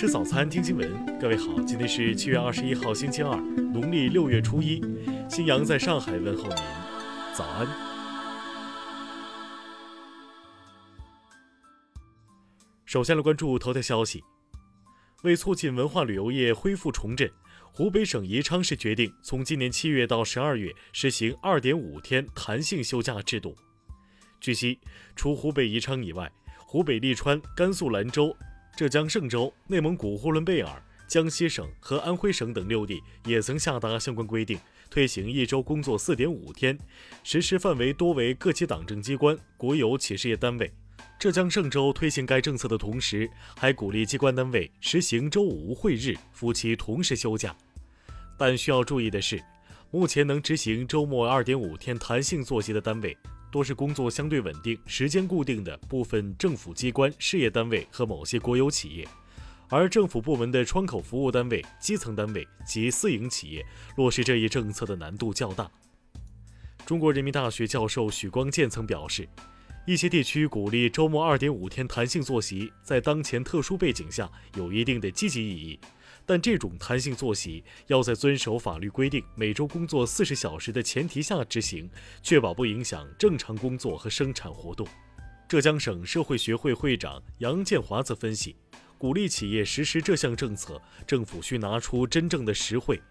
[0.00, 1.18] 吃早餐，听新闻。
[1.18, 4.82] 各位好，今天是七月二十一号，星期二，农历六月初一。
[5.28, 6.56] 新阳在上海问候您，
[7.34, 7.68] 早安。
[12.86, 14.24] 首先来关注头条消息。
[15.22, 17.30] 为促进文化旅游业恢复重振，
[17.70, 23.54] 湖北省宜昌市决定从今年七月到十二月实行二点五天弹性休假制度。
[24.40, 24.78] 据悉，
[25.14, 28.34] 除湖北宜昌以外，湖北利川、甘肃兰州。
[28.80, 36.78] 浙江嵊州、内蒙古呼伦贝尔、江西省和安徽省等六地也曾下达相关规定，推行一周工作四点五天，
[37.22, 40.72] 实施范围多为各级党政机关、国有企事业单位。
[41.18, 47.54] 浙江嵊州推行该政策的同时，还鼓励机关单位实行周五无会日，夫妻同时休假。
[48.38, 49.38] 但需要注意的是，
[49.90, 53.14] 目前能执行周末二点五天弹性作息的单位。
[53.50, 59.08] 多是工作相对稳定、时间固定的部分政府机关、事业单位和某些国有企业，
[59.68, 63.66] 而政府部门的窗口服务单位、基层单位及私营企业
[63.96, 65.68] 落实这一政策的难度较大。
[66.86, 69.28] 中国人民大学教授许光建曾表示，
[69.86, 75.80] 一些地区鼓励周末二点五天弹性作息，在当前特殊背景下有一定的积极意义。
[76.30, 81.90] 但这种弹性作息要在遵守法律规定、每周工作四十小时的前提下执行，
[82.22, 84.86] 确保不影响正常工作和生产活动。
[85.48, 88.54] 浙江省社会学会会长杨建华则分析，
[88.96, 93.02] 鼓励企业实施这项政策，政府需拿出真正的实惠，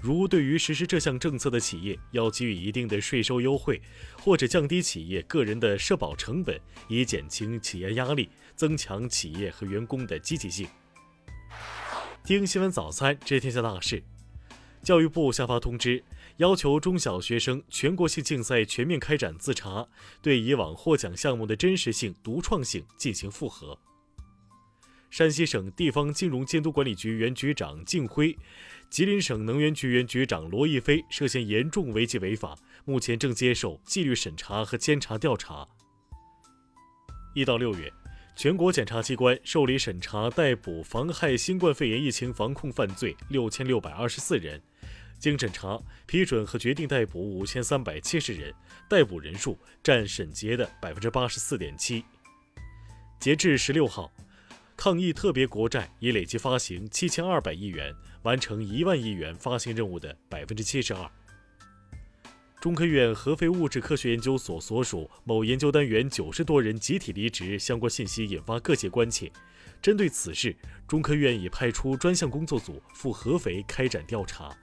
[0.00, 3.82] 如对于实施这项政策的企业，要给予一定的税收优惠，
[4.18, 10.66] 或者降低企业个人的社保成本，以减轻企业压力，增强企业和员工的积极性。
[12.24, 14.00] 听新闻早餐知天下大事。
[14.80, 16.04] 教育部下发通知，
[16.36, 19.84] 要求中小学生全国性竞赛全面开展自查，
[20.20, 23.76] 对以往获奖项目的真实性、独创性进行复核。
[25.10, 28.38] 山西省地方金融监督管理局原局长靳辉、
[28.88, 35.66] 吉林省能源局原局长罗亦飞涉嫌严重违纪违法，目前正接受纪律审查和监察调查。
[37.34, 37.92] 一到六月。
[38.34, 44.60] 全国检察机关受理审查、逮捕妨害新冠肺炎疫情防控犯罪六千六百二十四人，
[45.18, 48.52] 经审查批准和决定逮捕五千三百七十人，
[48.88, 52.04] 逮捕人数占审结的百分之八十四点七。
[53.20, 54.10] 截至十六号，
[54.76, 61.08] 抗疫特别国债已累计发行七千二百亿元，完成一万亿元发行任务的百分之七十二。
[62.62, 69.28] 中科院合肥物质科学研究所所属某研究单元九十多人集体离职相关信息引发各界关切。
[69.82, 70.54] 针对此事，
[70.86, 74.56] 中科院已派出专项工作组赴合肥开展调查。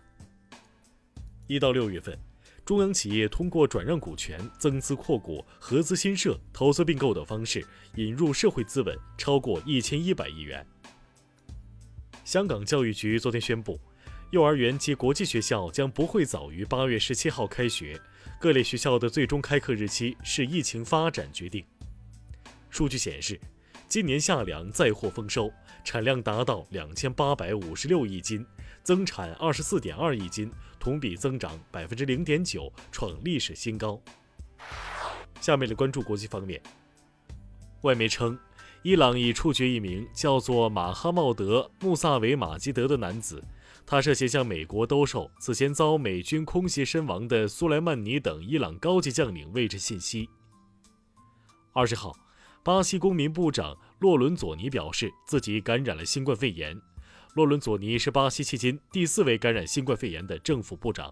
[1.45, 2.17] 一到六月份，
[2.63, 10.65] 中央企业通过转让股权、增资扩股、合资新设、投资并购等方式引入社会资本超过一千一百亿元。
[12.23, 13.77] 香港教育局昨天宣布。
[14.31, 17.99] 幼儿园及国际学校将不会早于八月十七号开学，
[18.39, 21.65] 各类学校的最终开课日期视疫情发展决定。
[22.69, 23.39] 数据显示，
[23.87, 25.51] 今年夏粮再获丰收，
[25.83, 28.45] 产量达到两千八百五十六亿斤，
[28.83, 33.99] 增产二十四点二亿斤，同比增长百分之零点九，创历史新高。
[35.41, 36.61] 下面来关注国际方面，
[37.81, 38.37] 外媒称，
[38.83, 43.43] 伊朗已处决一名叫做马哈茂德·穆萨维马基德的男子。
[43.91, 50.29] 他涉嫌向美国兜售此前遭美军空袭身亡的苏莱曼尼等伊朗高级将领位置信息。
[51.73, 52.15] 二十号，
[52.63, 56.79] 巴西公民部长洛伦佐尼表示自己感染了新冠肺炎。
[57.33, 61.11] 洛伦佐尼是巴西迄今第四位感染新冠肺炎的政府部长。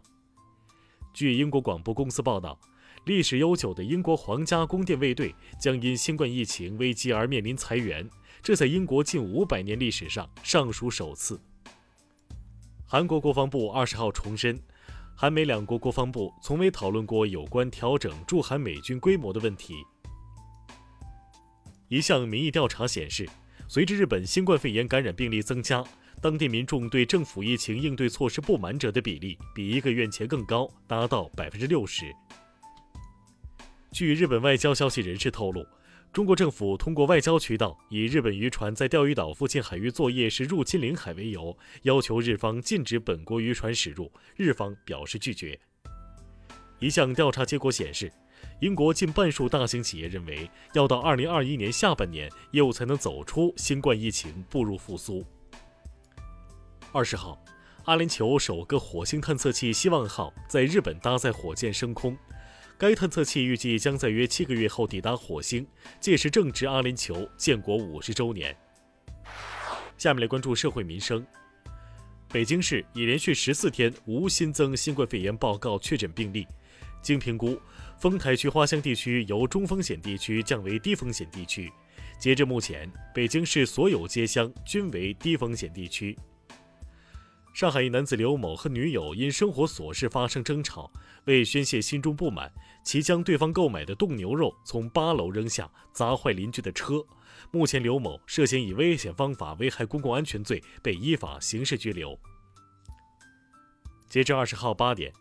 [1.15, 2.59] 据英国广播公司报道，
[3.05, 8.07] 历史悠久的英国皇家宫殿卫队将因新冠疫情危机而面临裁员，
[8.43, 11.41] 这在英国近五百年历史上尚属首次。
[12.89, 14.57] 韩国国防部二十号重申，
[15.13, 19.73] 韩美两国国防部从未讨论过有关调整驻韩美军规模的问题。
[21.89, 23.27] 一项民意调查显示，
[23.67, 25.83] 随着日本新冠肺炎感染病例增加，
[26.21, 32.05] 当地民众对政府疫情应对措施不满者的比例比一个月前更高，达到百分之六十。
[33.91, 35.65] 据日本外交消息人士透露。
[36.17, 44.11] 中国政府通过外交渠道，以日本渔船在钓鱼岛附近海域作业是入侵领海为由，要求日方禁止本国渔船驶入。
[44.35, 45.59] 日方表示拒绝。
[46.79, 48.11] 一项调查结果显示，
[48.61, 55.23] 英国近半数大型企业认为，要到2021年下半年，业务才能走出新冠疫情，步入复苏。
[56.91, 57.39] 二十号，
[57.85, 62.17] 阿联酋首个火星探测器“希望号”在日本搭载火箭升空。
[62.79, 65.65] 该探测器预计将在约七个月后抵达火星，
[65.99, 68.55] 届时正值阿联酋建国五十周年。
[69.97, 71.25] 下面来关注社会民生。
[72.29, 76.45] 北京市已连续十四天无新增新冠肺炎报告确诊病例。
[77.01, 77.59] 经评估，
[77.97, 81.71] 丰台区花乡地区由中风险地区降为低风险地区。
[82.19, 86.15] 截至目前，北京市所有街乡均为低风险地区。
[87.57, 90.91] 上海一男子刘某和女友因生活琐事发生争吵，
[91.25, 97.03] 为宣泄心中不满，其将对方购买的冻牛肉从八楼扔下，砸坏邻居的车。
[97.49, 102.15] 目前，刘某涉嫌以危险方法危害公共安全罪被依法刑事拘留。
[104.07, 105.11] 截至二十号八点，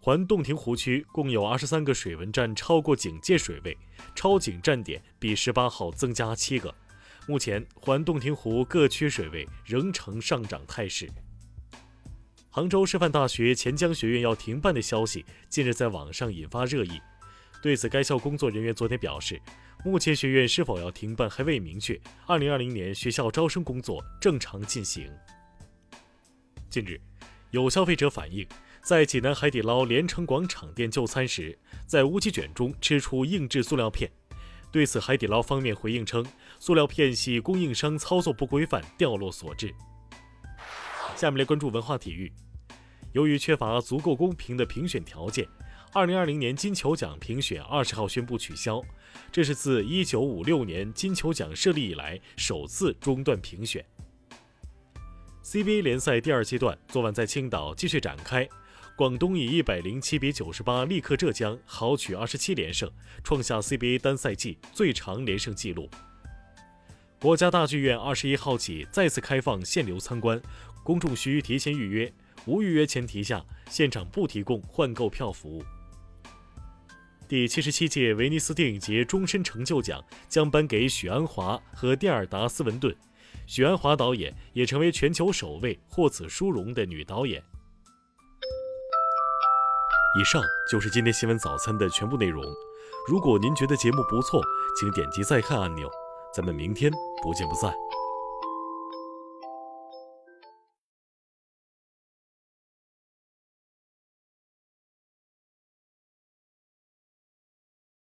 [0.00, 3.76] 环洞庭湖区共有二十三个水文站超过警戒水位，
[4.14, 6.72] 超警站点比十八号增加七个。
[7.26, 11.10] 目前，环洞庭湖各区水位仍呈上涨态势。
[12.52, 17.00] 杭州师范大学钱江学院要停办的消息近日在网上引发热议。
[17.62, 19.40] 对此，该校工作人员昨天表示，
[19.84, 21.98] 目前学院是否要停办还未明确。
[22.26, 25.08] 二零二零年学校招生工作正常进行。
[26.68, 27.00] 近日，
[27.52, 28.44] 有消费者反映，
[28.82, 31.56] 在济南海底捞连城广场店就餐时，
[31.86, 34.10] 在乌鸡卷中吃出硬质塑料片。
[34.72, 36.26] 对此，海底捞方面回应称，
[36.58, 39.72] 塑料片系供应商操作不规范掉落所致。
[41.20, 42.32] 下面来关注文化体育，
[43.12, 45.46] 由于缺乏足够公平的评选条件。
[45.92, 48.80] 二零二零年金球奖评选二十号宣布取消，
[49.30, 53.84] 这是自一九五六年金球奖设立以来首次中断评选。
[55.44, 58.48] CBA 联赛第二阶段昨晚在青岛继续展开，
[58.96, 62.90] 广东以一百零七比九十八力克浙江，豪取二十七连胜，
[63.22, 65.90] 创下 CBA 单赛季最长连胜纪录。
[67.20, 70.40] 国家大剧院二十一号起再次开放限流参观，
[70.82, 72.12] 公众需提前预约，
[72.46, 75.62] 无预约前提下，现场不提供换购票服务。
[77.28, 82.94] 第七十七届威尼斯电影节终身成就奖将颁给许鞍华和蒂尔达·斯文顿，
[83.46, 87.40] 许鞍华导演也成为全球首位获此殊荣的女导演。
[90.18, 92.42] 以上就是今天新闻早餐的全部内容。
[93.08, 94.42] 如果您觉得节目不错，
[94.78, 95.88] 请点击再看按钮。
[96.34, 96.90] 咱们明天
[97.22, 97.72] 不见不散。